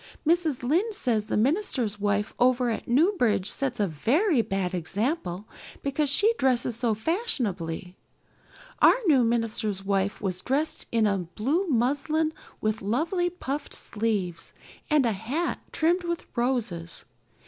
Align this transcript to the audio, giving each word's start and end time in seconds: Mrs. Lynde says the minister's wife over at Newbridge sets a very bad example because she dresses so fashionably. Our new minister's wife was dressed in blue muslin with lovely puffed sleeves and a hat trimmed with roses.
Mrs. 0.27 0.63
Lynde 0.63 0.95
says 0.95 1.27
the 1.27 1.37
minister's 1.37 1.99
wife 1.99 2.33
over 2.39 2.71
at 2.71 2.87
Newbridge 2.87 3.51
sets 3.51 3.79
a 3.79 3.85
very 3.85 4.41
bad 4.41 4.73
example 4.73 5.47
because 5.83 6.09
she 6.09 6.33
dresses 6.39 6.75
so 6.75 6.95
fashionably. 6.95 7.95
Our 8.81 8.97
new 9.05 9.23
minister's 9.23 9.85
wife 9.85 10.19
was 10.19 10.41
dressed 10.41 10.87
in 10.91 11.05
blue 11.35 11.67
muslin 11.67 12.33
with 12.61 12.81
lovely 12.81 13.29
puffed 13.29 13.75
sleeves 13.75 14.53
and 14.89 15.05
a 15.05 15.11
hat 15.11 15.61
trimmed 15.71 16.05
with 16.05 16.25
roses. 16.35 17.05